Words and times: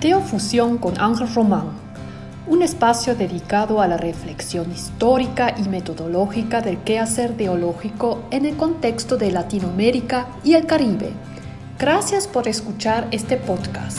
Teofusión 0.00 0.78
con 0.78 0.96
Ángel 1.00 1.26
Román, 1.34 1.72
un 2.46 2.62
espacio 2.62 3.16
dedicado 3.16 3.80
a 3.80 3.88
la 3.88 3.96
reflexión 3.96 4.70
histórica 4.70 5.56
y 5.58 5.68
metodológica 5.68 6.60
del 6.60 6.78
quehacer 6.84 7.36
teológico 7.36 8.22
en 8.30 8.46
el 8.46 8.56
contexto 8.56 9.16
de 9.16 9.32
Latinoamérica 9.32 10.28
y 10.44 10.54
el 10.54 10.66
Caribe. 10.66 11.10
Gracias 11.80 12.28
por 12.28 12.46
escuchar 12.46 13.08
este 13.10 13.38
podcast. 13.38 13.98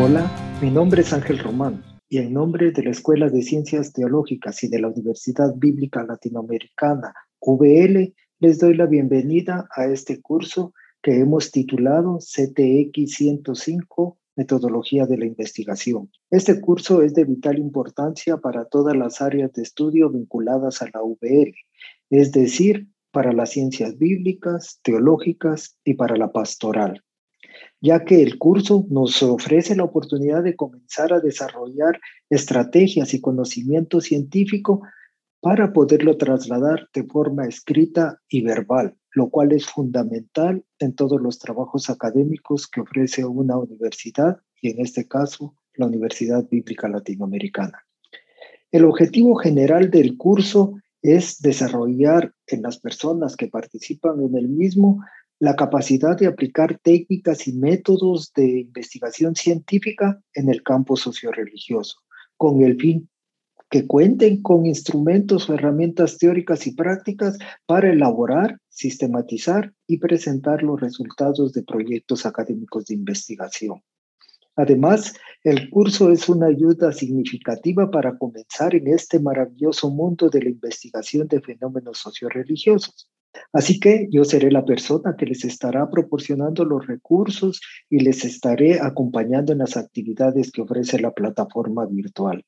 Hola, 0.00 0.30
mi 0.62 0.70
nombre 0.70 1.02
es 1.02 1.12
Ángel 1.12 1.40
Román 1.40 1.82
y 2.08 2.18
en 2.18 2.34
nombre 2.34 2.70
de 2.70 2.84
la 2.84 2.90
Escuela 2.90 3.28
de 3.28 3.42
Ciencias 3.42 3.92
Teológicas 3.92 4.62
y 4.62 4.68
de 4.68 4.78
la 4.78 4.90
Universidad 4.90 5.52
Bíblica 5.56 6.04
Latinoamericana, 6.04 7.12
VL, 7.40 8.14
les 8.38 8.60
doy 8.60 8.76
la 8.76 8.86
bienvenida 8.86 9.68
a 9.74 9.86
este 9.86 10.20
curso 10.22 10.72
que 11.06 11.20
hemos 11.20 11.52
titulado 11.52 12.18
CTX 12.18 13.14
105, 13.14 14.18
Metodología 14.34 15.06
de 15.06 15.16
la 15.16 15.26
Investigación. 15.26 16.10
Este 16.32 16.60
curso 16.60 17.00
es 17.00 17.14
de 17.14 17.24
vital 17.24 17.60
importancia 17.60 18.38
para 18.38 18.64
todas 18.64 18.96
las 18.96 19.22
áreas 19.22 19.52
de 19.52 19.62
estudio 19.62 20.10
vinculadas 20.10 20.82
a 20.82 20.86
la 20.86 21.02
VL, 21.04 21.54
es 22.10 22.32
decir, 22.32 22.88
para 23.12 23.32
las 23.32 23.50
ciencias 23.50 23.96
bíblicas, 23.96 24.80
teológicas 24.82 25.78
y 25.84 25.94
para 25.94 26.16
la 26.16 26.32
pastoral, 26.32 27.04
ya 27.80 28.04
que 28.04 28.20
el 28.20 28.36
curso 28.36 28.84
nos 28.90 29.22
ofrece 29.22 29.76
la 29.76 29.84
oportunidad 29.84 30.42
de 30.42 30.56
comenzar 30.56 31.12
a 31.12 31.20
desarrollar 31.20 32.00
estrategias 32.30 33.14
y 33.14 33.20
conocimiento 33.20 34.00
científico 34.00 34.82
para 35.40 35.72
poderlo 35.72 36.16
trasladar 36.16 36.88
de 36.92 37.04
forma 37.04 37.46
escrita 37.46 38.20
y 38.28 38.42
verbal 38.42 38.96
lo 39.16 39.30
cual 39.30 39.52
es 39.52 39.64
fundamental 39.64 40.62
en 40.78 40.94
todos 40.94 41.18
los 41.22 41.38
trabajos 41.38 41.88
académicos 41.88 42.66
que 42.66 42.82
ofrece 42.82 43.24
una 43.24 43.56
universidad 43.56 44.36
y 44.60 44.72
en 44.72 44.80
este 44.80 45.08
caso 45.08 45.54
la 45.72 45.86
Universidad 45.86 46.46
Bíblica 46.50 46.86
Latinoamericana. 46.86 47.78
El 48.70 48.84
objetivo 48.84 49.34
general 49.36 49.90
del 49.90 50.18
curso 50.18 50.74
es 51.00 51.40
desarrollar 51.40 52.34
en 52.46 52.60
las 52.60 52.78
personas 52.78 53.36
que 53.36 53.48
participan 53.48 54.20
en 54.20 54.36
el 54.36 54.50
mismo 54.50 55.02
la 55.38 55.56
capacidad 55.56 56.14
de 56.18 56.26
aplicar 56.26 56.78
técnicas 56.82 57.48
y 57.48 57.54
métodos 57.54 58.34
de 58.34 58.60
investigación 58.60 59.34
científica 59.34 60.20
en 60.34 60.50
el 60.50 60.62
campo 60.62 60.94
socioreligioso, 60.94 62.00
con 62.36 62.62
el 62.62 62.78
fin 62.78 63.08
que 63.70 63.86
cuenten 63.86 64.42
con 64.42 64.66
instrumentos 64.66 65.48
o 65.48 65.54
herramientas 65.54 66.18
teóricas 66.18 66.66
y 66.66 66.72
prácticas 66.72 67.36
para 67.66 67.92
elaborar, 67.92 68.58
sistematizar 68.68 69.72
y 69.86 69.98
presentar 69.98 70.62
los 70.62 70.80
resultados 70.80 71.52
de 71.52 71.62
proyectos 71.62 72.26
académicos 72.26 72.86
de 72.86 72.94
investigación. 72.94 73.82
Además, 74.56 75.12
el 75.44 75.68
curso 75.68 76.10
es 76.10 76.28
una 76.30 76.46
ayuda 76.46 76.90
significativa 76.90 77.90
para 77.90 78.16
comenzar 78.16 78.74
en 78.74 78.88
este 78.88 79.20
maravilloso 79.20 79.90
mundo 79.90 80.30
de 80.30 80.42
la 80.42 80.48
investigación 80.48 81.28
de 81.28 81.42
fenómenos 81.42 81.98
socioreligiosos. 81.98 83.10
Así 83.52 83.78
que 83.78 84.08
yo 84.10 84.24
seré 84.24 84.50
la 84.50 84.64
persona 84.64 85.14
que 85.18 85.26
les 85.26 85.44
estará 85.44 85.90
proporcionando 85.90 86.64
los 86.64 86.86
recursos 86.86 87.60
y 87.90 88.00
les 88.00 88.24
estaré 88.24 88.80
acompañando 88.80 89.52
en 89.52 89.58
las 89.58 89.76
actividades 89.76 90.50
que 90.50 90.62
ofrece 90.62 90.98
la 90.98 91.12
plataforma 91.12 91.84
virtual. 91.84 92.42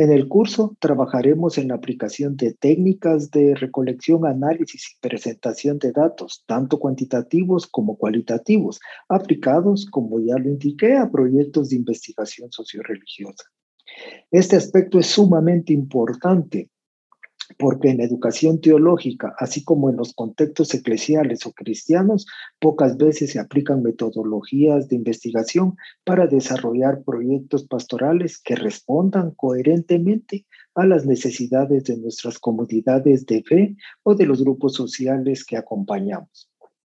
En 0.00 0.10
el 0.10 0.28
curso 0.28 0.78
trabajaremos 0.80 1.58
en 1.58 1.68
la 1.68 1.74
aplicación 1.74 2.34
de 2.34 2.54
técnicas 2.54 3.30
de 3.30 3.54
recolección, 3.54 4.24
análisis 4.24 4.94
y 4.94 5.06
presentación 5.06 5.78
de 5.78 5.92
datos, 5.92 6.42
tanto 6.46 6.78
cuantitativos 6.78 7.66
como 7.66 7.98
cualitativos, 7.98 8.80
aplicados, 9.10 9.84
como 9.84 10.18
ya 10.20 10.38
lo 10.38 10.48
indiqué, 10.48 10.96
a 10.96 11.10
proyectos 11.10 11.68
de 11.68 11.76
investigación 11.76 12.50
socioreligiosa. 12.50 13.44
Este 14.30 14.56
aspecto 14.56 14.98
es 14.98 15.06
sumamente 15.06 15.74
importante 15.74 16.70
porque 17.58 17.90
en 17.90 18.00
educación 18.00 18.60
teológica, 18.60 19.34
así 19.38 19.64
como 19.64 19.90
en 19.90 19.96
los 19.96 20.14
contextos 20.14 20.74
eclesiales 20.74 21.46
o 21.46 21.52
cristianos, 21.52 22.26
pocas 22.58 22.96
veces 22.96 23.32
se 23.32 23.38
aplican 23.38 23.82
metodologías 23.82 24.88
de 24.88 24.96
investigación 24.96 25.76
para 26.04 26.26
desarrollar 26.26 27.02
proyectos 27.04 27.66
pastorales 27.66 28.40
que 28.40 28.54
respondan 28.54 29.32
coherentemente 29.32 30.46
a 30.74 30.86
las 30.86 31.06
necesidades 31.06 31.84
de 31.84 31.96
nuestras 31.98 32.38
comunidades 32.38 33.26
de 33.26 33.42
fe 33.42 33.76
o 34.02 34.14
de 34.14 34.26
los 34.26 34.42
grupos 34.42 34.74
sociales 34.74 35.44
que 35.44 35.56
acompañamos. 35.56 36.48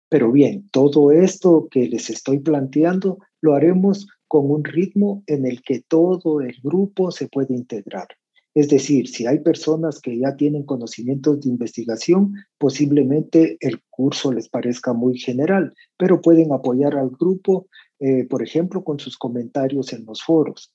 Pero 0.08 0.30
bien, 0.30 0.68
todo 0.70 1.10
esto 1.10 1.68
que 1.70 1.88
les 1.88 2.10
estoy 2.10 2.38
planteando 2.38 3.18
lo 3.40 3.54
haremos 3.54 4.06
con 4.28 4.50
un 4.50 4.64
ritmo 4.64 5.22
en 5.26 5.46
el 5.46 5.62
que 5.62 5.80
todo 5.80 6.40
el 6.40 6.56
grupo 6.62 7.10
se 7.10 7.28
puede 7.28 7.54
integrar. 7.54 8.08
Es 8.56 8.70
decir, 8.70 9.06
si 9.06 9.26
hay 9.26 9.40
personas 9.40 10.00
que 10.00 10.18
ya 10.18 10.34
tienen 10.34 10.62
conocimientos 10.62 11.42
de 11.42 11.50
investigación, 11.50 12.32
posiblemente 12.56 13.58
el 13.60 13.82
curso 13.90 14.32
les 14.32 14.48
parezca 14.48 14.94
muy 14.94 15.18
general, 15.18 15.74
pero 15.98 16.22
pueden 16.22 16.54
apoyar 16.54 16.96
al 16.96 17.10
grupo, 17.10 17.68
eh, 17.98 18.24
por 18.24 18.42
ejemplo, 18.42 18.82
con 18.82 18.98
sus 18.98 19.18
comentarios 19.18 19.92
en 19.92 20.06
los 20.06 20.22
foros. 20.22 20.72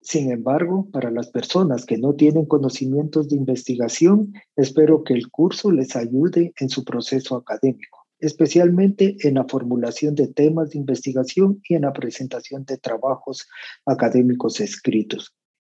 Sin 0.00 0.32
embargo, 0.32 0.88
para 0.90 1.12
las 1.12 1.30
personas 1.30 1.86
que 1.86 1.98
no 1.98 2.14
tienen 2.14 2.46
conocimientos 2.46 3.28
de 3.28 3.36
investigación, 3.36 4.32
espero 4.56 5.04
que 5.04 5.14
el 5.14 5.30
curso 5.30 5.70
les 5.70 5.94
ayude 5.94 6.52
en 6.58 6.68
su 6.68 6.84
proceso 6.84 7.36
académico, 7.36 8.08
especialmente 8.18 9.16
en 9.20 9.34
la 9.34 9.44
formulación 9.44 10.16
de 10.16 10.26
temas 10.26 10.70
de 10.70 10.78
investigación 10.80 11.60
y 11.68 11.76
en 11.76 11.82
la 11.82 11.92
presentación 11.92 12.64
de 12.64 12.76
trabajos 12.76 13.46
académicos 13.86 14.58
escritos. 14.58 15.32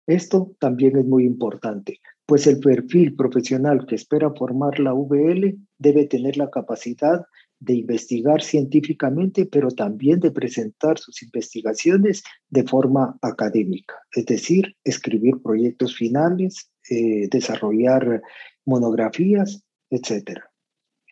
Esto 0.08 0.56
también 0.58 0.96
es 0.96 1.04
muy 1.04 1.26
importante, 1.26 2.00
pues 2.24 2.46
el 2.46 2.60
perfil 2.60 3.14
profesional 3.14 3.84
que 3.86 3.94
espera 3.94 4.32
formar 4.32 4.80
la 4.80 4.94
VL 4.94 5.54
debe 5.78 6.06
tener 6.06 6.38
la 6.38 6.48
capacidad 6.48 7.26
de 7.60 7.74
investigar 7.74 8.40
científicamente, 8.40 9.44
pero 9.44 9.68
también 9.70 10.18
de 10.20 10.30
presentar 10.30 10.98
sus 10.98 11.22
investigaciones 11.22 12.22
de 12.48 12.64
forma 12.64 13.18
académica, 13.20 13.96
es 14.12 14.24
decir, 14.24 14.74
escribir 14.82 15.42
proyectos 15.42 15.94
finales, 15.94 16.70
eh, 16.88 17.28
desarrollar 17.30 18.22
monografías, 18.64 19.62
etc. 19.90 20.40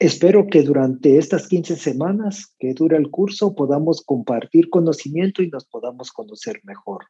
Espero 0.00 0.46
que 0.46 0.62
durante 0.62 1.18
estas 1.18 1.48
15 1.48 1.76
semanas 1.76 2.54
que 2.58 2.72
dura 2.72 2.96
el 2.96 3.10
curso 3.10 3.54
podamos 3.54 4.02
compartir 4.02 4.70
conocimiento 4.70 5.42
y 5.42 5.50
nos 5.50 5.66
podamos 5.66 6.12
conocer 6.12 6.60
mejor. 6.64 7.04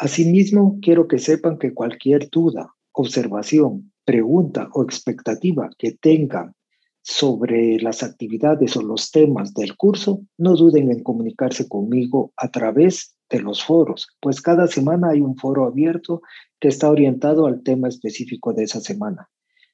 Asimismo, 0.00 0.78
quiero 0.80 1.08
que 1.08 1.18
sepan 1.18 1.58
que 1.58 1.74
cualquier 1.74 2.30
duda, 2.30 2.72
observación, 2.92 3.92
pregunta 4.04 4.68
o 4.72 4.84
expectativa 4.84 5.70
que 5.76 5.90
tengan 5.90 6.54
sobre 7.02 7.80
las 7.80 8.04
actividades 8.04 8.76
o 8.76 8.82
los 8.82 9.10
temas 9.10 9.54
del 9.54 9.76
curso, 9.76 10.20
no 10.36 10.54
duden 10.54 10.92
en 10.92 11.02
comunicarse 11.02 11.66
conmigo 11.68 12.32
a 12.36 12.48
través 12.48 13.16
de 13.28 13.40
los 13.40 13.64
foros, 13.64 14.06
pues 14.20 14.40
cada 14.40 14.68
semana 14.68 15.10
hay 15.10 15.20
un 15.20 15.36
foro 15.36 15.66
abierto 15.66 16.22
que 16.60 16.68
está 16.68 16.88
orientado 16.90 17.46
al 17.46 17.64
tema 17.64 17.88
específico 17.88 18.52
de 18.52 18.62
esa 18.62 18.80
semana. 18.80 19.28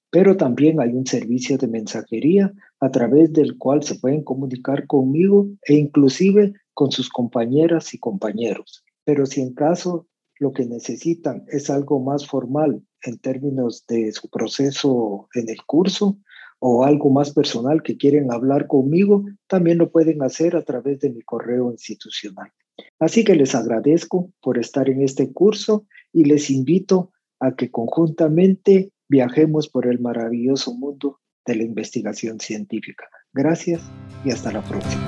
Pero 0.08 0.38
también 0.38 0.80
hay 0.80 0.94
un 0.94 1.06
servicio 1.06 1.58
de 1.58 1.68
mensajería 1.68 2.50
a 2.80 2.90
través 2.90 3.30
del 3.34 3.58
cual 3.58 3.82
se 3.82 3.96
pueden 3.96 4.24
comunicar 4.24 4.86
conmigo 4.86 5.48
e 5.64 5.74
inclusive 5.74 6.54
con 6.72 6.90
sus 6.90 7.10
compañeras 7.10 7.92
y 7.92 7.98
compañeros. 7.98 8.84
Pero 9.04 9.26
si 9.26 9.42
en 9.42 9.52
caso 9.52 10.06
lo 10.44 10.52
que 10.52 10.66
necesitan 10.66 11.46
es 11.48 11.70
algo 11.70 12.00
más 12.00 12.26
formal 12.26 12.82
en 13.02 13.18
términos 13.18 13.86
de 13.88 14.12
su 14.12 14.28
proceso 14.28 15.26
en 15.34 15.48
el 15.48 15.62
curso 15.64 16.18
o 16.58 16.84
algo 16.84 17.08
más 17.08 17.32
personal 17.32 17.82
que 17.82 17.96
quieren 17.96 18.30
hablar 18.30 18.66
conmigo, 18.66 19.24
también 19.46 19.78
lo 19.78 19.90
pueden 19.90 20.22
hacer 20.22 20.54
a 20.54 20.62
través 20.62 21.00
de 21.00 21.10
mi 21.10 21.22
correo 21.22 21.70
institucional. 21.70 22.50
Así 22.98 23.24
que 23.24 23.34
les 23.34 23.54
agradezco 23.54 24.32
por 24.42 24.58
estar 24.58 24.90
en 24.90 25.00
este 25.02 25.32
curso 25.32 25.86
y 26.12 26.24
les 26.24 26.50
invito 26.50 27.12
a 27.40 27.54
que 27.54 27.70
conjuntamente 27.70 28.92
viajemos 29.08 29.68
por 29.68 29.86
el 29.86 29.98
maravilloso 30.00 30.74
mundo 30.74 31.20
de 31.46 31.56
la 31.56 31.64
investigación 31.64 32.38
científica. 32.38 33.08
Gracias 33.32 33.80
y 34.26 34.30
hasta 34.30 34.52
la 34.52 34.62
próxima. 34.62 35.02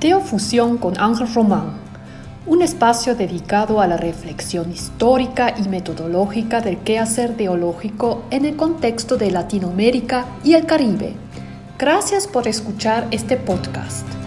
Teofusión 0.00 0.76
con 0.76 0.98
Ángel 0.98 1.28
Román 1.32 1.83
un 2.46 2.62
espacio 2.62 3.14
dedicado 3.14 3.80
a 3.80 3.86
la 3.86 3.96
reflexión 3.96 4.70
histórica 4.70 5.54
y 5.56 5.68
metodológica 5.68 6.60
del 6.60 6.78
quehacer 6.78 7.36
teológico 7.36 8.24
en 8.30 8.44
el 8.44 8.56
contexto 8.56 9.16
de 9.16 9.30
Latinoamérica 9.30 10.26
y 10.44 10.54
el 10.54 10.66
Caribe. 10.66 11.14
Gracias 11.78 12.26
por 12.26 12.46
escuchar 12.46 13.08
este 13.10 13.36
podcast. 13.36 14.23